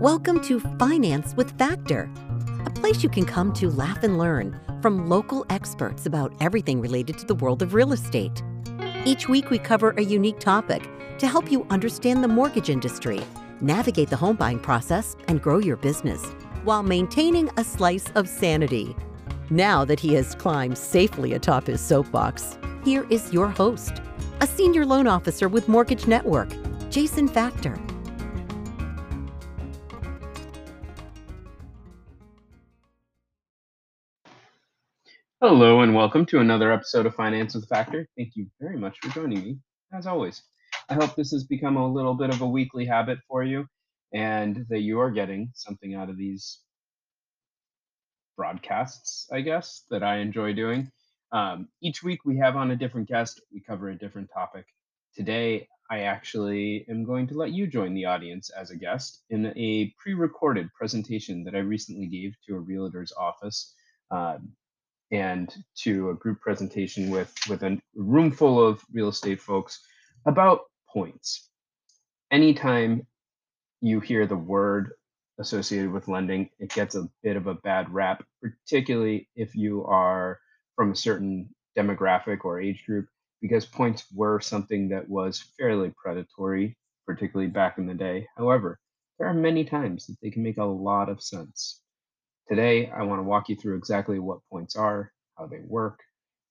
[0.00, 2.08] Welcome to Finance with Factor,
[2.64, 7.18] a place you can come to laugh and learn from local experts about everything related
[7.18, 8.40] to the world of real estate.
[9.04, 10.88] Each week, we cover a unique topic
[11.18, 13.20] to help you understand the mortgage industry,
[13.60, 16.24] navigate the home buying process, and grow your business
[16.62, 18.94] while maintaining a slice of sanity.
[19.50, 24.00] Now that he has climbed safely atop his soapbox, here is your host,
[24.40, 26.50] a senior loan officer with Mortgage Network,
[26.88, 27.76] Jason Factor.
[35.40, 38.08] Hello and welcome to another episode of Finance with Factor.
[38.16, 39.58] Thank you very much for joining me,
[39.92, 40.42] as always.
[40.88, 43.64] I hope this has become a little bit of a weekly habit for you
[44.12, 46.58] and that you are getting something out of these
[48.36, 50.90] broadcasts, I guess, that I enjoy doing.
[51.30, 54.66] Um, each week we have on a different guest, we cover a different topic.
[55.14, 59.46] Today, I actually am going to let you join the audience as a guest in
[59.56, 63.72] a pre recorded presentation that I recently gave to a realtor's office.
[64.10, 64.56] Um,
[65.10, 69.80] and to a group presentation with with a room full of real estate folks
[70.26, 71.48] about points.
[72.30, 73.06] Anytime
[73.80, 74.92] you hear the word
[75.38, 80.38] associated with lending, it gets a bit of a bad rap, particularly if you are
[80.76, 83.06] from a certain demographic or age group,
[83.40, 88.26] because points were something that was fairly predatory, particularly back in the day.
[88.36, 88.78] However,
[89.18, 91.80] there are many times that they can make a lot of sense.
[92.48, 96.00] Today, I want to walk you through exactly what points are, how they work,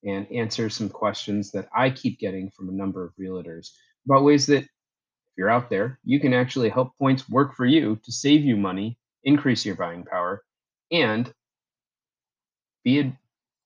[0.04, 3.72] and answer some questions that I keep getting from a number of realtors
[4.06, 8.00] about ways that, if you're out there, you can actually help points work for you
[8.04, 10.44] to save you money, increase your buying power,
[10.92, 11.34] and
[12.84, 13.20] be a,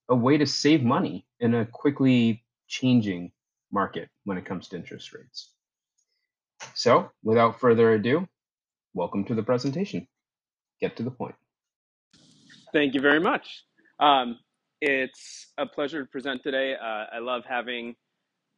[0.07, 3.33] a way to save money in a quickly changing
[3.73, 5.49] market when it comes to interest rates.
[6.75, 8.25] So, without further ado,
[8.93, 10.07] welcome to the presentation.
[10.79, 11.35] Get to the point.
[12.73, 13.64] Thank you very much.
[14.00, 14.39] Um,
[14.81, 16.75] it's a pleasure to present today.
[16.75, 17.95] Uh, I love having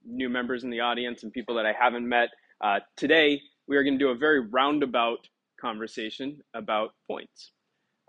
[0.05, 2.29] new members in the audience and people that I haven't met.
[2.63, 5.27] Uh, today, we are going to do a very roundabout
[5.59, 7.51] conversation about points.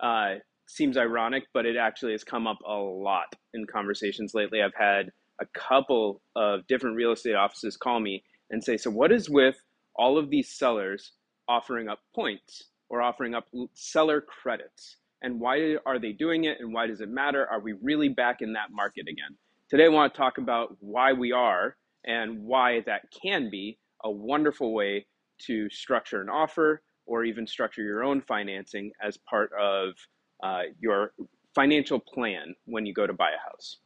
[0.02, 0.34] Uh,
[0.68, 4.62] seems ironic, but it actually has come up a lot in conversations lately.
[4.62, 9.12] I've had a couple of different real estate offices call me and say, So, what
[9.12, 9.56] is with
[9.96, 11.12] all of these sellers
[11.48, 14.96] offering up points or offering up seller credits?
[15.22, 17.46] And why are they doing it and why does it matter?
[17.50, 19.36] Are we really back in that market again?
[19.70, 24.10] Today, I want to talk about why we are and why that can be a
[24.10, 25.06] wonderful way
[25.46, 29.94] to structure an offer or even structure your own financing as part of
[30.42, 31.12] uh, your
[31.54, 33.78] financial plan when you go to buy a house.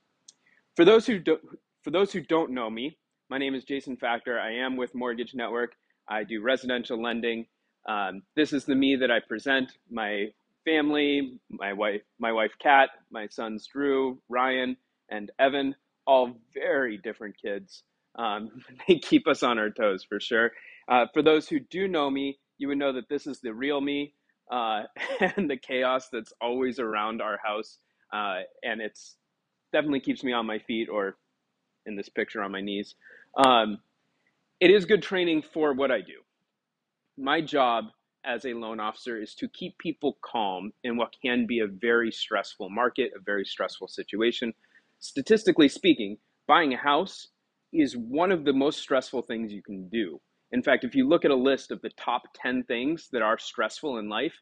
[0.76, 1.38] For those who do,
[1.82, 2.98] for those who don't know me,
[3.30, 4.38] my name is Jason Factor.
[4.38, 5.72] I am with Mortgage Network.
[6.08, 7.46] I do residential lending.
[7.88, 9.72] Um, this is the me that I present.
[9.90, 10.26] My
[10.68, 14.76] family, my wife, my wife Kat, my sons Drew, Ryan,
[15.10, 15.74] and Evan,
[16.06, 17.84] all very different kids.
[18.18, 18.50] Um,
[18.88, 20.50] they keep us on our toes for sure.
[20.90, 23.80] Uh, for those who do know me, you would know that this is the real
[23.80, 24.14] me
[24.50, 24.82] uh,
[25.36, 27.78] and the chaos that's always around our house.
[28.12, 29.16] Uh, and it's
[29.72, 31.16] definitely keeps me on my feet or
[31.86, 32.94] in this picture on my knees.
[33.36, 33.78] Um,
[34.60, 36.20] it is good training for what I do.
[37.16, 37.84] My job
[38.24, 42.10] as a loan officer is to keep people calm in what can be a very
[42.10, 44.52] stressful market, a very stressful situation.
[44.98, 47.28] Statistically speaking, buying a house
[47.72, 50.20] is one of the most stressful things you can do.
[50.52, 53.38] In fact, if you look at a list of the top 10 things that are
[53.38, 54.34] stressful in life,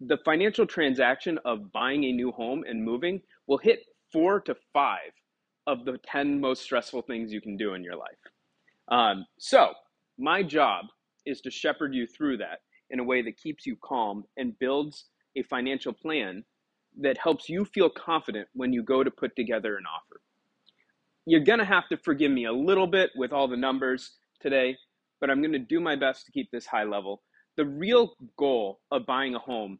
[0.00, 3.80] the financial transaction of buying a new home and moving will hit
[4.12, 5.12] four to five
[5.66, 8.08] of the 10 most stressful things you can do in your life.
[8.90, 9.72] Um, so,
[10.18, 10.86] my job
[11.26, 12.60] is to shepherd you through that
[12.90, 15.06] in a way that keeps you calm and builds
[15.36, 16.44] a financial plan
[17.00, 20.20] that helps you feel confident when you go to put together an offer.
[21.26, 24.76] You're going to have to forgive me a little bit with all the numbers today,
[25.20, 27.22] but I'm going to do my best to keep this high level.
[27.56, 29.78] The real goal of buying a home,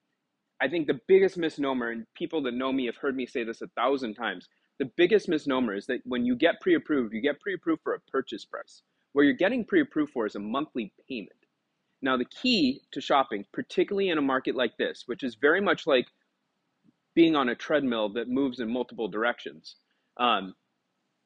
[0.61, 3.62] I think the biggest misnomer, and people that know me have heard me say this
[3.62, 4.49] a thousand times,
[4.79, 7.94] the biggest misnomer is that when you get pre approved, you get pre approved for
[7.94, 8.83] a purchase price.
[9.12, 11.33] What you're getting pre approved for is a monthly payment.
[12.00, 15.87] Now, the key to shopping, particularly in a market like this, which is very much
[15.87, 16.06] like
[17.15, 19.77] being on a treadmill that moves in multiple directions,
[20.19, 20.55] um,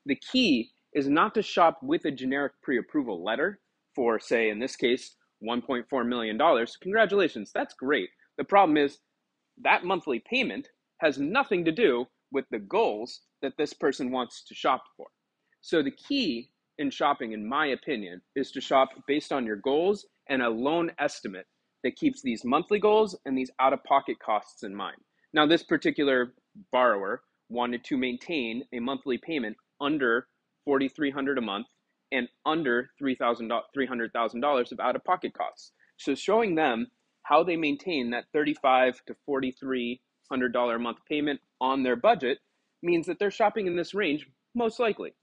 [0.06, 3.60] the key is not to shop with a generic pre approval letter
[3.94, 6.38] for, say, in this case, $1.4 million.
[6.80, 8.08] Congratulations, that's great.
[8.38, 8.98] The problem is
[9.62, 14.54] that monthly payment has nothing to do with the goals that this person wants to
[14.54, 15.06] shop for.
[15.60, 20.06] So the key in shopping, in my opinion, is to shop based on your goals
[20.28, 21.46] and a loan estimate
[21.82, 24.98] that keeps these monthly goals and these out of pocket costs in mind.
[25.34, 26.34] Now, this particular
[26.70, 30.28] borrower wanted to maintain a monthly payment under
[30.64, 31.66] 4300 a month
[32.12, 35.72] and under $300,000 of out of pocket costs.
[35.96, 36.86] So, showing them
[37.22, 42.38] how they maintain that 35 to $4,300 a month payment on their budget
[42.82, 45.14] means that they're shopping in this range most likely.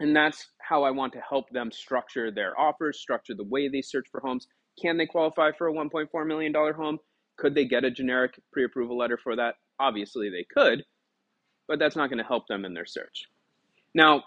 [0.00, 3.82] And that's how I want to help them structure their offers, structure the way they
[3.82, 4.46] search for homes.
[4.80, 6.98] Can they qualify for a $1.4 million home?
[7.36, 9.56] Could they get a generic pre approval letter for that?
[9.78, 10.82] Obviously, they could,
[11.68, 13.24] but that's not going to help them in their search.
[13.94, 14.24] Now,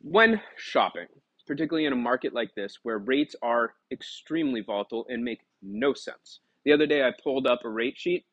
[0.00, 1.08] when shopping,
[1.46, 6.40] particularly in a market like this where rates are extremely volatile and make no sense.
[6.64, 8.24] The other day I pulled up a rate sheet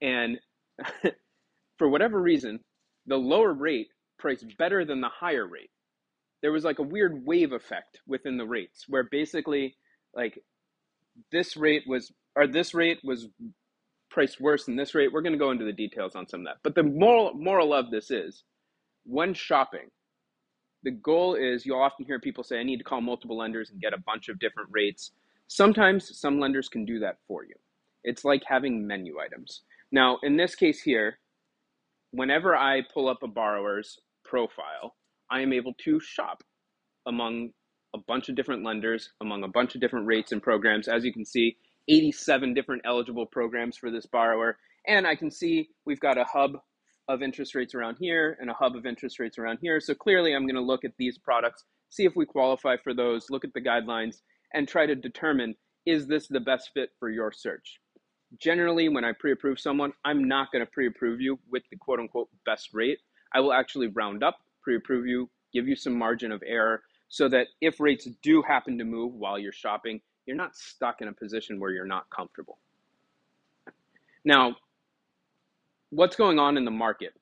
[0.00, 0.38] and
[1.78, 2.60] for whatever reason,
[3.06, 3.88] the lower rate
[4.18, 5.68] priced better than the higher rate.
[6.42, 9.76] There was like a weird wave effect within the rates where basically
[10.14, 10.38] like
[11.32, 13.28] this rate was or this rate was
[14.10, 15.12] priced worse than this rate.
[15.12, 16.56] We're going to go into the details on some of that.
[16.62, 18.44] But the moral moral of this is
[19.04, 19.90] when shopping,
[20.82, 23.80] the goal is you'll often hear people say, I need to call multiple lenders and
[23.80, 25.12] get a bunch of different rates.
[25.48, 27.54] Sometimes some lenders can do that for you.
[28.02, 29.62] It's like having menu items.
[29.90, 31.18] Now, in this case here,
[32.10, 34.94] whenever I pull up a borrower's profile,
[35.30, 36.42] I am able to shop
[37.06, 37.50] among
[37.94, 40.88] a bunch of different lenders, among a bunch of different rates and programs.
[40.88, 41.56] As you can see,
[41.88, 44.58] 87 different eligible programs for this borrower.
[44.86, 46.58] And I can see we've got a hub
[47.08, 49.80] of interest rates around here and a hub of interest rates around here.
[49.80, 53.30] So clearly, I'm going to look at these products, see if we qualify for those,
[53.30, 54.16] look at the guidelines,
[54.54, 55.54] and try to determine
[55.86, 57.78] is this the best fit for your search.
[58.40, 61.76] Generally, when I pre approve someone, I'm not going to pre approve you with the
[61.76, 62.98] quote unquote best rate.
[63.34, 67.28] I will actually round up, pre approve you, give you some margin of error so
[67.28, 71.12] that if rates do happen to move while you're shopping, you're not stuck in a
[71.12, 72.58] position where you're not comfortable.
[74.24, 74.56] Now,
[75.90, 77.12] what's going on in the market,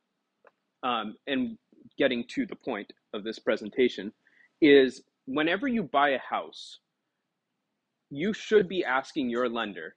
[0.82, 1.58] um, and
[1.98, 4.12] getting to the point of this presentation,
[4.60, 6.78] is whenever you buy a house,
[8.10, 9.96] you should be asking your lender,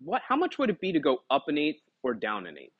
[0.00, 2.72] what, how much would it be to go up an eighth or down an eighth?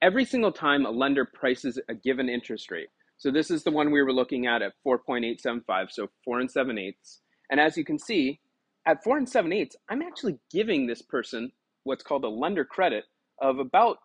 [0.00, 2.88] Every single time a lender prices a given interest rate,
[3.20, 6.78] so this is the one we were looking at at 4.875, so four and seven
[6.78, 7.20] eighths.
[7.50, 8.40] And as you can see,
[8.86, 11.52] at four and seven eighths, I'm actually giving this person
[11.84, 13.04] what's called a lender credit
[13.38, 13.98] of about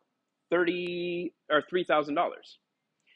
[0.52, 2.60] thirty or three thousand dollars.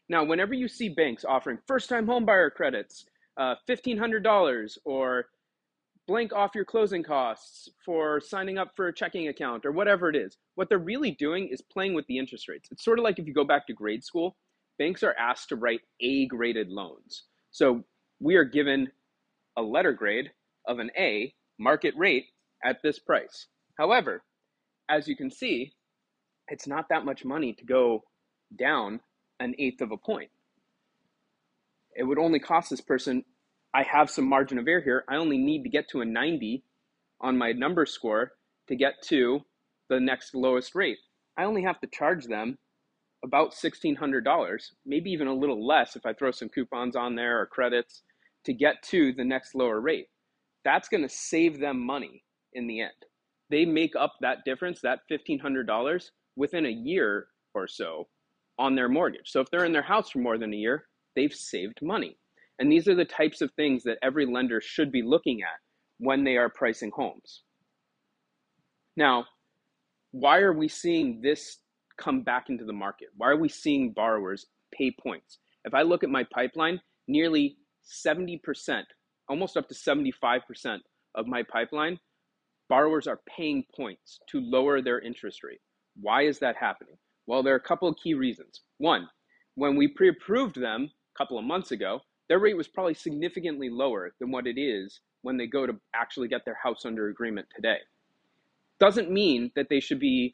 [0.08, 3.04] Now, whenever you see banks offering first-time homebuyer credits,
[3.36, 5.26] uh, fifteen hundred dollars, or
[6.08, 10.16] blank off your closing costs for signing up for a checking account or whatever it
[10.16, 12.70] is, what they're really doing is playing with the interest rates.
[12.72, 14.38] It's sort of like if you go back to grade school,
[14.80, 17.26] banks are asked to write A-graded loans.
[17.52, 17.84] So
[18.20, 18.88] we are given
[19.58, 20.32] a letter grade
[20.66, 22.26] of an A market rate
[22.64, 23.48] at this price.
[23.78, 24.24] However,
[24.90, 25.74] as you can see,
[26.48, 28.04] it's not that much money to go
[28.58, 29.02] down
[29.40, 30.32] an eighth of a point.
[31.96, 33.24] It would only cost this person,
[33.74, 35.04] I have some margin of error here.
[35.08, 36.64] I only need to get to a 90
[37.22, 38.32] on my number score
[38.68, 39.42] to get to
[39.90, 40.98] the next lowest rate.
[41.38, 42.58] I only have to charge them
[43.24, 47.46] about $1,600, maybe even a little less if I throw some coupons on there or
[47.46, 48.04] credits
[48.46, 50.08] to get to the next lower rate.
[50.64, 52.24] That's going to save them money
[52.54, 52.92] in the end.
[53.50, 56.04] They make up that difference, that $1,500,
[56.36, 58.08] within a year or so
[58.58, 59.28] on their mortgage.
[59.28, 60.86] So if they're in their house for more than a year,
[61.16, 62.18] they've saved money.
[62.60, 65.60] And these are the types of things that every lender should be looking at
[65.98, 67.44] when they are pricing homes.
[68.98, 69.26] Now,
[70.12, 71.58] why are we seeing this
[72.00, 73.10] come back into the market?
[73.18, 75.40] Why are we seeing borrowers pay points?
[75.66, 78.40] If I look at my pipeline, nearly 70%,
[79.28, 80.80] almost up to 75%
[81.16, 82.00] of my pipeline,
[82.70, 85.60] borrowers are paying points to lower their interest rate.
[86.00, 86.96] Why is that happening?
[87.28, 88.62] Well, there are a couple of key reasons.
[88.78, 89.08] One,
[89.56, 93.70] when we pre approved them a couple of months ago, their rate was probably significantly
[93.70, 97.48] lower than what it is when they go to actually get their house under agreement
[97.54, 97.78] today.
[98.80, 100.34] Doesn't mean that they should be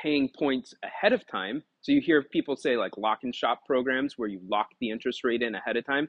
[0.00, 1.62] paying points ahead of time.
[1.82, 5.24] So you hear people say like lock and shop programs where you lock the interest
[5.24, 6.08] rate in ahead of time.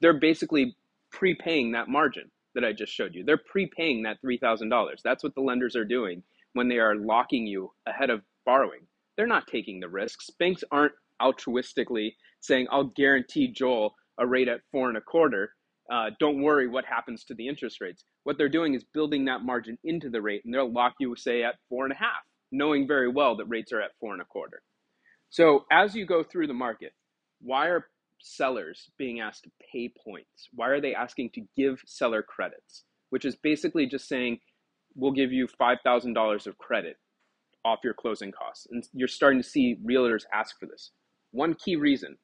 [0.00, 0.76] They're basically
[1.12, 3.24] prepaying that margin that I just showed you.
[3.24, 4.68] They're prepaying that $3,000.
[5.04, 6.22] That's what the lenders are doing
[6.54, 8.80] when they are locking you ahead of borrowing.
[9.16, 10.30] They're not taking the risks.
[10.38, 15.54] Banks aren't altruistically saying, I'll guarantee Joel a rate at four and a quarter.
[15.90, 18.04] Uh, don't worry what happens to the interest rates.
[18.24, 21.42] What they're doing is building that margin into the rate, and they'll lock you, say,
[21.42, 24.26] at four and a half, knowing very well that rates are at four and a
[24.26, 24.62] quarter.
[25.30, 26.92] So as you go through the market,
[27.40, 27.86] why are
[28.20, 30.48] sellers being asked to pay points?
[30.54, 32.84] Why are they asking to give seller credits?
[33.10, 34.38] which is basically just saying
[34.94, 36.96] we'll give you $5,000 of credit
[37.64, 38.66] off your closing costs.
[38.70, 40.92] And you're starting to see realtors ask for this.
[41.30, 42.16] One key reason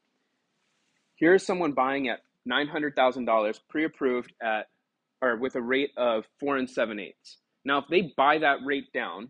[1.16, 4.66] here's someone buying at $900,000 pre approved at
[5.22, 7.38] or with a rate of four and seven eighths.
[7.64, 9.28] Now, if they buy that rate down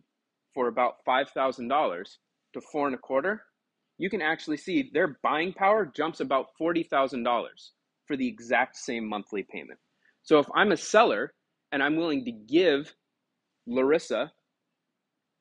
[0.55, 2.05] for about $5,000
[2.55, 3.43] to four and a quarter,
[3.99, 7.25] you can actually see their buying power jumps about $40,000
[8.07, 9.79] for the exact same monthly payment.
[10.23, 11.35] So if I'm a seller
[11.73, 12.95] and I'm willing to give
[13.67, 14.33] Larissa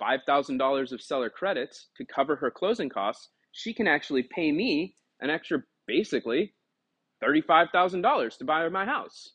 [0.02, 5.30] $5,000 of seller credits to cover her closing costs, she can actually pay me an
[5.30, 6.54] extra basically
[7.24, 9.32] $35,000 to buy my house.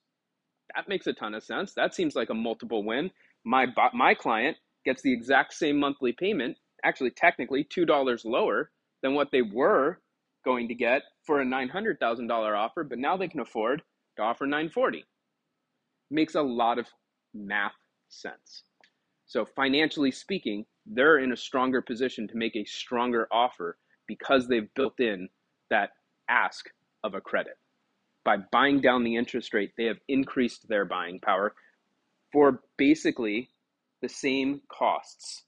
[0.75, 1.73] That makes a ton of sense.
[1.75, 3.11] That seems like a multiple win.
[3.45, 8.71] My my client gets the exact same monthly payment, actually technically $2 lower
[9.03, 9.99] than what they were
[10.45, 13.83] going to get for a $900,000 offer, but now they can afford
[14.17, 15.05] to offer 940.
[16.11, 16.87] Makes a lot of
[17.35, 17.75] math
[18.09, 18.63] sense.
[19.27, 24.73] So financially speaking, they're in a stronger position to make a stronger offer because they've
[24.75, 25.29] built in
[25.71, 25.91] that
[26.31, 26.71] ask
[27.05, 27.59] of a credit.
[28.25, 31.55] By buying down the interest rate, they have increased their buying power
[32.33, 33.51] for basically
[34.03, 35.45] the same costs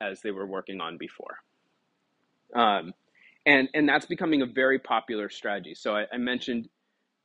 [0.00, 1.38] as they were working on before.
[2.54, 2.94] Um,
[3.46, 5.74] and, and that's becoming a very popular strategy.
[5.74, 6.68] So I, I mentioned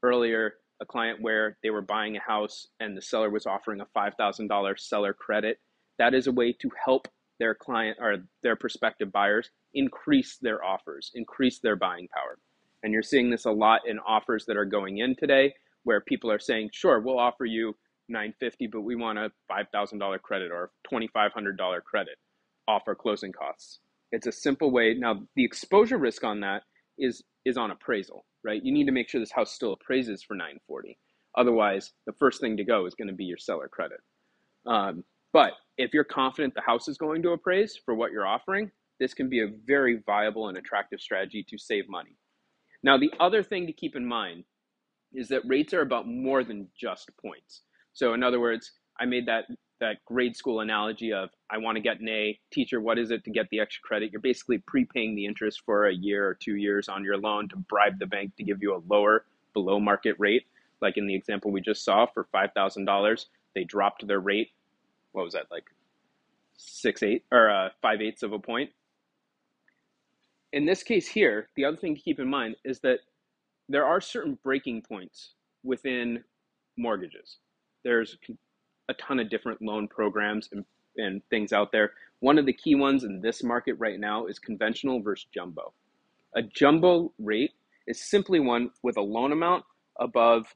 [0.04, 3.86] earlier a client where they were buying a house and the seller was offering a
[3.98, 5.60] $5,000 seller credit.
[5.98, 7.08] That is a way to help
[7.40, 12.38] their client or their prospective buyers increase their offers, increase their buying power.
[12.84, 16.32] And you're seeing this a lot in offers that are going in today where people
[16.32, 17.76] are saying, "Sure, we'll offer you
[18.10, 22.18] 950, but we want a $5,000 credit or $2,500 credit
[22.68, 23.80] off our closing costs."
[24.12, 24.94] It's a simple way.
[24.94, 26.64] Now, the exposure risk on that
[26.98, 28.64] is is on appraisal, right?
[28.64, 30.98] You need to make sure this house still appraises for 940.
[31.38, 34.00] Otherwise, the first thing to go is going to be your seller credit.
[34.66, 38.72] Um, but if you're confident the house is going to appraise for what you're offering,
[39.00, 42.16] this can be a very viable and attractive strategy to save money.
[42.84, 44.46] Now, the other thing to keep in mind
[45.14, 47.62] is that rates are about more than just points.
[47.96, 49.46] So, in other words, I made that
[49.80, 52.40] that grade school analogy of I want to get an A.
[52.52, 54.12] Teacher, what is it to get the extra credit?
[54.12, 57.58] You're basically prepaying the interest for a year or two years on your loan to
[57.58, 60.44] bribe the bank to give you a lower below market rate.
[60.82, 64.52] Like in the example we just saw for five thousand dollars, they dropped their rate.
[65.14, 65.64] What was that like?
[66.58, 68.72] Six eight or uh, five eighths of a point.
[70.52, 73.00] In this case here, the other thing to keep in mind is that
[73.70, 75.34] there are certain breaking points
[75.64, 76.24] within
[76.78, 77.38] mortgages.
[77.86, 78.18] There's
[78.90, 80.66] a ton of different loan programs and,
[80.98, 81.94] and things out there.
[82.20, 85.72] One of the key ones in this market right now is conventional versus jumbo.
[86.36, 87.54] A jumbo rate
[87.88, 89.64] is simply one with a loan amount
[90.00, 90.48] above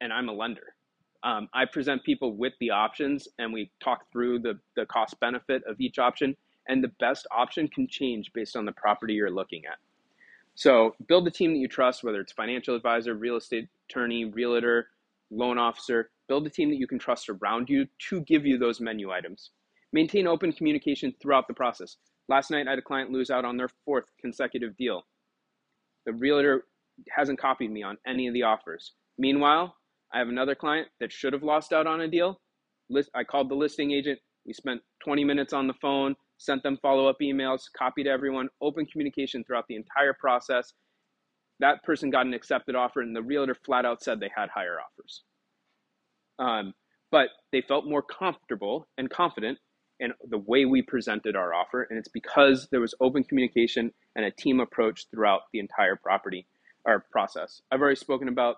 [0.00, 0.74] and I'm a lender.
[1.22, 5.62] Um, I present people with the options, and we talk through the the cost benefit
[5.66, 6.36] of each option.
[6.70, 9.78] And the best option can change based on the property you're looking at.
[10.54, 14.88] So build a team that you trust, whether it's financial advisor, real estate attorney, realtor,
[15.30, 16.10] loan officer.
[16.28, 19.50] Build a team that you can trust around you to give you those menu items.
[19.92, 21.96] Maintain open communication throughout the process.
[22.28, 25.02] Last night, I had a client lose out on their fourth consecutive deal.
[26.04, 26.64] The realtor
[27.10, 28.92] hasn't copied me on any of the offers.
[29.16, 29.74] Meanwhile,
[30.12, 32.40] I have another client that should have lost out on a deal.
[33.14, 34.18] I called the listing agent.
[34.46, 38.86] We spent 20 minutes on the phone, sent them follow up emails, copied everyone, open
[38.86, 40.72] communication throughout the entire process.
[41.60, 44.78] That person got an accepted offer, and the realtor flat out said they had higher
[44.80, 45.24] offers.
[46.38, 46.72] Um,
[47.10, 49.58] but they felt more comfortable and confident
[50.00, 54.24] in the way we presented our offer, and it's because there was open communication and
[54.24, 56.46] a team approach throughout the entire property
[56.84, 57.62] or process.
[57.70, 58.56] I've already spoken about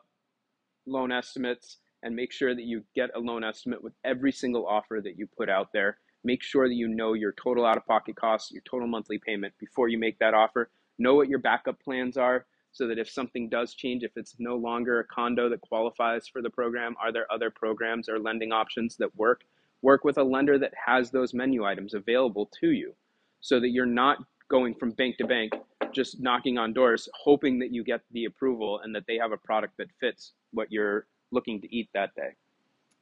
[0.87, 5.01] loan estimates and make sure that you get a loan estimate with every single offer
[5.03, 5.99] that you put out there.
[6.25, 9.55] Make sure that you know your total out of pocket costs, your total monthly payment
[9.59, 10.71] before you make that offer.
[10.99, 14.57] Know what your backup plans are so that if something does change, if it's no
[14.57, 18.97] longer a condo that qualifies for the program, are there other programs or lending options
[18.97, 19.43] that work?
[19.83, 22.95] Work with a lender that has those menu items available to you
[23.41, 24.19] so that you're not
[24.51, 25.53] going from bank to bank,
[25.93, 29.37] just knocking on doors, hoping that you get the approval and that they have a
[29.37, 32.31] product that fits what you're looking to eat that day.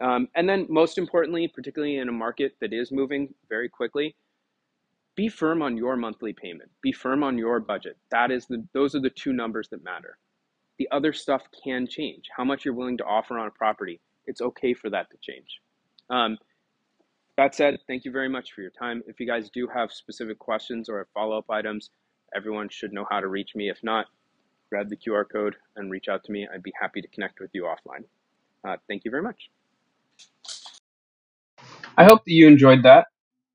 [0.01, 4.15] Um, and then, most importantly, particularly in a market that is moving very quickly,
[5.17, 6.71] be firm on your monthly payment.
[6.81, 7.97] Be firm on your budget.
[8.13, 10.19] That is the; those are the two numbers that matter.
[10.79, 12.27] The other stuff can change.
[12.37, 15.61] How much you're willing to offer on a property, it's okay for that to change.
[16.11, 16.39] Um,
[17.39, 19.01] that said, thank you very much for your time.
[19.07, 21.91] If you guys do have specific questions or follow up items,
[22.35, 23.71] everyone should know how to reach me.
[23.71, 24.07] If not,
[24.69, 26.49] grab the QR code and reach out to me.
[26.53, 28.03] I'd be happy to connect with you offline.
[28.69, 29.51] Uh, thank you very much.
[31.97, 33.07] I hope that you enjoyed that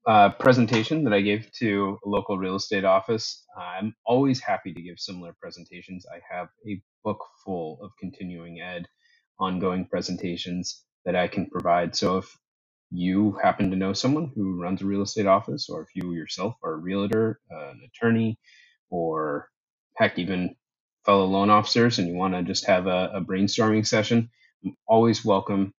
[0.07, 3.43] uh, presentation that I gave to a local real estate office.
[3.57, 6.05] I'm always happy to give similar presentations.
[6.09, 8.87] I have a book full of continuing ed,
[9.39, 11.97] ongoing presentations that I can provide.
[11.97, 12.37] So if
[12.93, 16.55] you happen to know someone who runs a real estate office, or if you yourself
[16.63, 18.39] are a realtor, uh, an attorney,
[18.91, 19.49] or
[19.97, 20.55] heck, even
[21.05, 24.31] fellow loan officers, and you want to just have a, a brainstorming session,
[24.65, 25.73] I'm always welcome.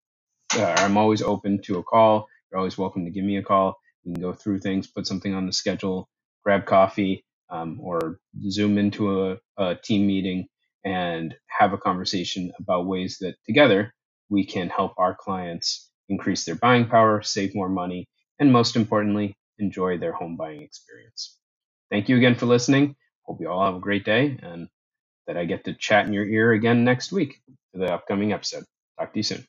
[0.57, 2.29] Uh, I'm always open to a call.
[2.51, 3.77] You're always welcome to give me a call.
[4.05, 6.09] We can go through things, put something on the schedule,
[6.45, 8.19] grab coffee, um, or
[8.51, 10.49] zoom into a, a team meeting
[10.85, 13.95] and have a conversation about ways that together
[14.31, 19.37] we can help our clients increase their buying power, save more money, and most importantly,
[19.59, 21.39] enjoy their home buying experience.
[21.91, 22.97] Thank you again for listening.
[23.23, 24.69] Hope you all have a great day and
[25.27, 27.41] that I get to chat in your ear again next week
[27.73, 28.65] for the upcoming episode.
[28.99, 29.45] Talk to you soon.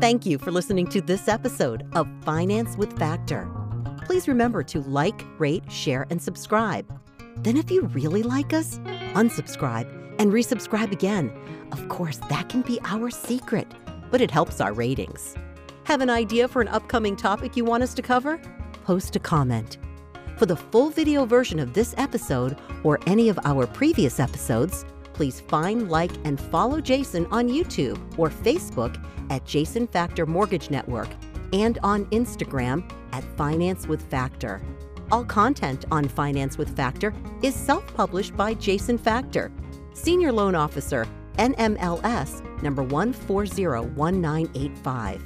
[0.00, 3.50] Thank you for listening to this episode of Finance with Factor.
[4.04, 6.86] Please remember to like, rate, share, and subscribe.
[7.38, 8.78] Then, if you really like us,
[9.14, 11.32] unsubscribe and resubscribe again.
[11.72, 13.66] Of course, that can be our secret,
[14.10, 15.34] but it helps our ratings.
[15.84, 18.40] Have an idea for an upcoming topic you want us to cover?
[18.84, 19.78] Post a comment.
[20.36, 25.40] For the full video version of this episode or any of our previous episodes, please
[25.40, 31.08] find, like, and follow Jason on YouTube or Facebook at Jason Factor Mortgage Network
[31.52, 34.60] and on Instagram at Finance with Factor.
[35.12, 39.52] All content on Finance with Factor is self published by Jason Factor,
[39.94, 45.20] Senior Loan Officer, NMLS number 1401985.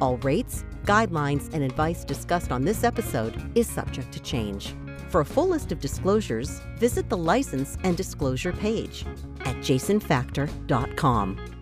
[0.00, 4.74] All rates, guidelines, and advice discussed on this episode is subject to change.
[5.08, 9.06] For a full list of disclosures, visit the license and disclosure page
[9.40, 11.55] at jasonfactor.com.